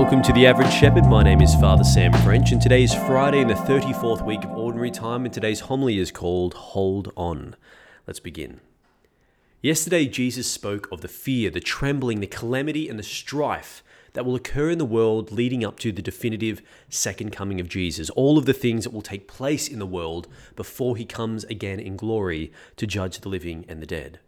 Welcome 0.00 0.22
to 0.22 0.32
The 0.32 0.46
Average 0.46 0.72
Shepherd. 0.72 1.06
My 1.06 1.24
name 1.24 1.40
is 1.40 1.56
Father 1.56 1.82
Sam 1.82 2.12
French, 2.22 2.52
and 2.52 2.62
today 2.62 2.84
is 2.84 2.94
Friday 2.94 3.40
in 3.40 3.48
the 3.48 3.54
34th 3.54 4.24
week 4.24 4.44
of 4.44 4.52
Ordinary 4.52 4.92
Time, 4.92 5.24
and 5.24 5.34
today's 5.34 5.58
homily 5.58 5.98
is 5.98 6.12
called 6.12 6.54
Hold 6.54 7.12
On. 7.16 7.56
Let's 8.06 8.20
begin. 8.20 8.60
Yesterday, 9.60 10.06
Jesus 10.06 10.48
spoke 10.48 10.88
of 10.92 11.00
the 11.00 11.08
fear, 11.08 11.50
the 11.50 11.58
trembling, 11.58 12.20
the 12.20 12.28
calamity, 12.28 12.88
and 12.88 12.96
the 12.96 13.02
strife 13.02 13.82
that 14.12 14.24
will 14.24 14.36
occur 14.36 14.70
in 14.70 14.78
the 14.78 14.84
world 14.84 15.32
leading 15.32 15.64
up 15.64 15.80
to 15.80 15.90
the 15.90 16.00
definitive 16.00 16.62
second 16.88 17.32
coming 17.32 17.58
of 17.58 17.68
Jesus. 17.68 18.08
All 18.10 18.38
of 18.38 18.46
the 18.46 18.54
things 18.54 18.84
that 18.84 18.92
will 18.92 19.02
take 19.02 19.26
place 19.26 19.66
in 19.66 19.80
the 19.80 19.84
world 19.84 20.28
before 20.54 20.96
he 20.96 21.04
comes 21.04 21.42
again 21.46 21.80
in 21.80 21.96
glory 21.96 22.52
to 22.76 22.86
judge 22.86 23.18
the 23.18 23.28
living 23.28 23.64
and 23.68 23.82
the 23.82 23.86
dead. 23.86 24.20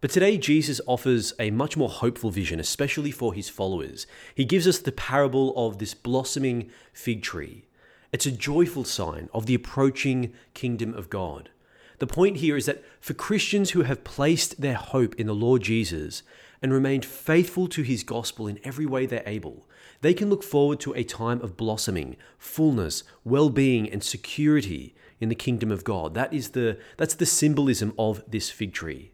But 0.00 0.10
today, 0.10 0.38
Jesus 0.38 0.80
offers 0.86 1.32
a 1.40 1.50
much 1.50 1.76
more 1.76 1.88
hopeful 1.88 2.30
vision, 2.30 2.60
especially 2.60 3.10
for 3.10 3.34
his 3.34 3.48
followers. 3.48 4.06
He 4.32 4.44
gives 4.44 4.68
us 4.68 4.78
the 4.78 4.92
parable 4.92 5.52
of 5.56 5.78
this 5.78 5.92
blossoming 5.92 6.70
fig 6.92 7.20
tree. 7.22 7.64
It's 8.12 8.24
a 8.24 8.30
joyful 8.30 8.84
sign 8.84 9.28
of 9.34 9.46
the 9.46 9.56
approaching 9.56 10.32
kingdom 10.54 10.94
of 10.94 11.10
God. 11.10 11.50
The 11.98 12.06
point 12.06 12.36
here 12.36 12.56
is 12.56 12.66
that 12.66 12.84
for 13.00 13.12
Christians 13.12 13.70
who 13.70 13.82
have 13.82 14.04
placed 14.04 14.60
their 14.60 14.76
hope 14.76 15.16
in 15.16 15.26
the 15.26 15.34
Lord 15.34 15.62
Jesus 15.62 16.22
and 16.62 16.72
remained 16.72 17.04
faithful 17.04 17.66
to 17.66 17.82
his 17.82 18.04
gospel 18.04 18.46
in 18.46 18.60
every 18.62 18.86
way 18.86 19.04
they're 19.04 19.24
able, 19.26 19.66
they 20.00 20.14
can 20.14 20.30
look 20.30 20.44
forward 20.44 20.78
to 20.80 20.94
a 20.94 21.02
time 21.02 21.40
of 21.42 21.56
blossoming, 21.56 22.16
fullness, 22.38 23.02
well 23.24 23.50
being, 23.50 23.90
and 23.90 24.04
security 24.04 24.94
in 25.18 25.28
the 25.28 25.34
kingdom 25.34 25.72
of 25.72 25.82
God. 25.82 26.14
That 26.14 26.32
is 26.32 26.50
the, 26.50 26.78
that's 26.96 27.14
the 27.16 27.26
symbolism 27.26 27.92
of 27.98 28.22
this 28.28 28.48
fig 28.48 28.72
tree. 28.72 29.10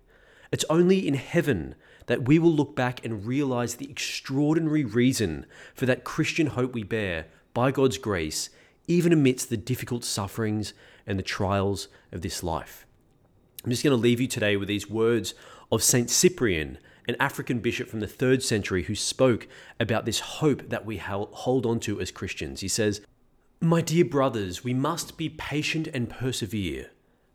It's 0.55 0.65
only 0.71 1.09
in 1.09 1.15
heaven 1.15 1.75
that 2.07 2.29
we 2.29 2.39
will 2.39 2.53
look 2.53 2.77
back 2.77 3.05
and 3.05 3.27
realize 3.27 3.75
the 3.75 3.91
extraordinary 3.91 4.85
reason 4.85 5.47
for 5.75 5.85
that 5.87 6.05
Christian 6.05 6.47
hope 6.47 6.75
we 6.75 6.85
bear 6.85 7.27
by 7.55 7.73
God's 7.73 7.99
grace, 7.99 8.51
even 8.87 9.13
amidst 9.13 9.51
the 9.51 9.57
difficult 9.57 10.05
sufferings 10.05 10.73
and 11.09 11.19
the 11.19 11.25
trials 11.25 11.89
of 12.13 12.23
this 12.23 12.45
life. 12.45 12.87
I'm 13.65 13.71
just 13.73 13.83
going 13.83 13.97
to 13.97 14.01
leave 14.01 14.21
you 14.21 14.29
today 14.29 14.57
with 14.57 14.69
these 14.69 14.89
words 14.89 15.35
of 15.73 15.83
St. 15.83 16.09
Cyprian, 16.09 16.79
an 17.09 17.17
African 17.19 17.59
bishop 17.59 17.89
from 17.89 17.99
the 17.99 18.07
third 18.07 18.41
century 18.41 18.85
who 18.85 18.95
spoke 18.95 19.49
about 19.81 20.05
this 20.05 20.21
hope 20.21 20.69
that 20.69 20.87
we 20.87 20.99
hold 20.99 21.67
on 21.67 21.81
to 21.81 22.01
as 22.01 22.13
Christians. 22.13 22.61
He 22.61 22.69
says, 22.69 23.01
My 23.61 23.81
dear 23.81 24.05
brothers, 24.05 24.63
we 24.63 24.73
must 24.73 25.19
be 25.19 25.29
patient 25.31 25.89
and 25.89 26.09
persevere 26.09 26.91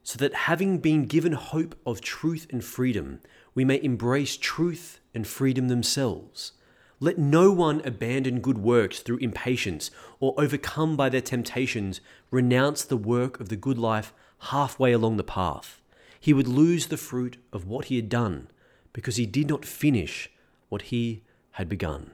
so 0.09 0.17
that 0.17 0.33
having 0.33 0.79
been 0.79 1.05
given 1.05 1.33
hope 1.33 1.75
of 1.85 2.01
truth 2.01 2.47
and 2.49 2.65
freedom, 2.65 3.19
we 3.53 3.63
may 3.63 3.79
embrace 3.83 4.37
truth 4.37 4.99
and 5.13 5.27
freedom 5.27 5.67
themselves. 5.67 6.53
Let 6.99 7.19
no 7.19 7.51
one 7.51 7.79
abandon 7.85 8.39
good 8.39 8.57
works 8.57 9.01
through 9.01 9.17
impatience 9.17 9.91
or 10.19 10.33
overcome 10.35 10.97
by 10.97 11.09
their 11.09 11.21
temptations 11.21 12.01
renounce 12.31 12.83
the 12.83 12.97
work 12.97 13.39
of 13.39 13.49
the 13.49 13.55
good 13.55 13.77
life 13.77 14.11
halfway 14.49 14.93
along 14.93 15.17
the 15.17 15.23
path. 15.23 15.79
He 16.19 16.33
would 16.33 16.47
lose 16.47 16.87
the 16.87 16.97
fruit 16.97 17.37
of 17.53 17.67
what 17.67 17.85
he 17.85 17.97
had 17.97 18.09
done 18.09 18.49
because 18.93 19.17
he 19.17 19.27
did 19.27 19.47
not 19.47 19.63
finish 19.63 20.31
what 20.69 20.81
he 20.89 21.21
had 21.51 21.69
begun. 21.69 22.13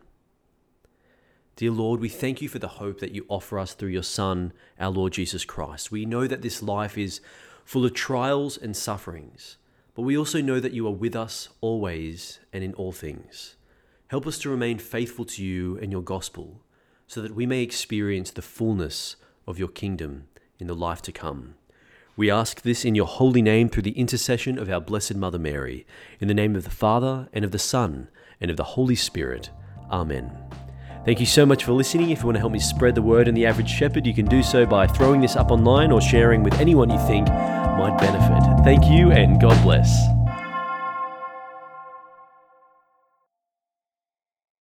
Dear 1.56 1.72
Lord, 1.72 2.02
we 2.02 2.10
thank 2.10 2.42
you 2.42 2.50
for 2.50 2.60
the 2.60 2.68
hope 2.68 3.00
that 3.00 3.16
you 3.16 3.26
offer 3.30 3.58
us 3.58 3.74
through 3.74 3.92
your 3.92 4.04
Son, 4.04 4.52
our 4.78 4.92
Lord 4.92 5.14
Jesus 5.14 5.46
Christ. 5.46 5.94
We 5.94 6.06
know 6.06 6.28
that 6.28 6.42
this 6.42 6.62
life 6.62 6.98
is 6.98 7.22
full 7.66 7.84
of 7.84 7.94
trials 7.94 8.56
and 8.56 8.78
sufferings, 8.78 9.58
but 9.96 10.04
we 10.04 10.18
also 10.18 10.40
know 10.40 10.60
that 10.60 10.74
you 10.74 10.88
are 10.88 10.92
with 10.92 11.16
us 11.16 11.50
always 11.60 12.40
and 12.54 12.64
in 12.64 12.74
all 12.76 12.92
things. 12.92 13.56
Help 14.10 14.28
us 14.28 14.38
to 14.38 14.50
remain 14.50 14.78
faithful 14.78 15.26
to 15.26 15.44
you 15.44 15.78
and 15.80 15.92
your 15.92 16.04
gospel, 16.04 16.62
so 17.08 17.22
that 17.22 17.36
we 17.36 17.46
may 17.46 17.62
experience 17.62 18.32
the 18.32 18.42
fullness 18.42 19.16
of 19.48 19.60
your 19.60 19.68
kingdom 19.68 20.28
in 20.60 20.68
the 20.68 20.76
life 20.76 21.02
to 21.02 21.12
come. 21.12 21.56
We 22.16 22.32
ask 22.32 22.62
this 22.62 22.86
in 22.86 22.96
your 22.96 23.08
holy 23.08 23.42
name 23.42 23.68
through 23.68 23.84
the 23.84 24.00
intercession 24.00 24.58
of 24.58 24.70
our 24.70 24.80
Blessed 24.80 25.16
Mother 25.16 25.40
Mary, 25.40 25.86
in 26.20 26.28
the 26.28 26.34
name 26.34 26.56
of 26.56 26.64
the 26.64 26.70
Father, 26.70 27.28
and 27.34 27.44
of 27.44 27.52
the 27.52 27.60
Son, 27.60 28.08
and 28.40 28.52
of 28.52 28.58
the 28.58 28.64
Holy 28.64 28.96
Spirit. 28.96 29.50
Amen. 29.92 30.45
Thank 31.06 31.20
you 31.20 31.28
so 31.28 31.46
much 31.46 31.64
for 31.64 31.72
listening. 31.72 32.10
If 32.10 32.20
you 32.20 32.26
want 32.26 32.36
to 32.38 32.40
help 32.40 32.52
me 32.52 32.58
spread 32.60 32.96
the 32.96 33.02
word 33.04 33.28
in 33.28 33.36
the 33.36 33.46
average 33.46 33.70
shepherd, 33.70 34.08
you 34.08 34.14
can 34.14 34.26
do 34.26 34.42
so 34.42 34.66
by 34.66 34.88
throwing 34.88 35.22
this 35.22 35.36
up 35.36 35.52
online 35.52 35.92
or 35.92 36.02
sharing 36.02 36.42
with 36.42 36.56
anyone 36.56 36.90
you 36.90 36.98
think 37.06 37.28
might 37.28 37.96
benefit. 38.00 38.64
Thank 38.64 38.86
you 38.86 39.12
and 39.12 39.40
God 39.40 39.62
bless. 39.62 40.05